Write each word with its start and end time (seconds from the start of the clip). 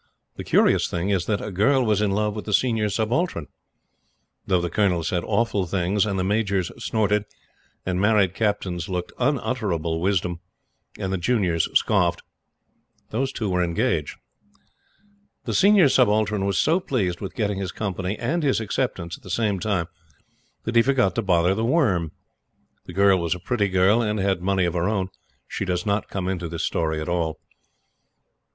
The 0.35 0.43
curious 0.43 0.87
thing 0.87 1.11
is 1.11 1.27
that 1.27 1.41
a 1.45 1.51
girl 1.51 1.85
was 1.85 2.01
in 2.01 2.09
love 2.09 2.35
with 2.35 2.45
the 2.45 2.53
Senior 2.55 2.89
Subaltern. 2.89 3.45
Though 4.47 4.59
the 4.59 4.71
Colonel 4.71 5.03
said 5.03 5.23
awful 5.23 5.67
things, 5.67 6.07
and 6.07 6.17
the 6.17 6.23
Majors 6.23 6.71
snorted, 6.83 7.25
and 7.85 8.01
married 8.01 8.33
Captains 8.33 8.89
looked 8.89 9.11
unutterable 9.19 10.01
wisdom, 10.01 10.39
and 10.97 11.13
the 11.13 11.19
juniors 11.19 11.67
scoffed, 11.77 12.23
those 13.11 13.31
two 13.31 13.47
were 13.47 13.63
engaged. 13.63 14.17
The 15.45 15.53
Senior 15.53 15.87
Subaltern 15.87 16.45
was 16.45 16.57
so 16.57 16.79
pleased 16.79 17.21
with 17.21 17.35
getting 17.35 17.59
his 17.59 17.71
Company 17.71 18.17
and 18.17 18.41
his 18.41 18.59
acceptance 18.59 19.17
at 19.17 19.21
the 19.21 19.29
same 19.29 19.59
time 19.59 19.85
that 20.63 20.75
he 20.75 20.81
forgot 20.81 21.13
to 21.13 21.21
bother 21.21 21.53
The 21.53 21.63
Worm. 21.63 22.11
The 22.87 22.93
girl 22.93 23.19
was 23.19 23.35
a 23.35 23.39
pretty 23.39 23.67
girl, 23.69 24.01
and 24.01 24.17
had 24.17 24.41
money 24.41 24.65
of 24.65 24.73
her 24.73 24.89
own. 24.89 25.09
She 25.47 25.63
does 25.63 25.85
not 25.85 26.09
come 26.09 26.27
into 26.27 26.49
this 26.49 26.63
story 26.63 26.99
at 26.99 27.07
all. 27.07 27.39